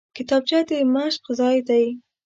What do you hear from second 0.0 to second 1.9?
کتابچه د مشق ځای دی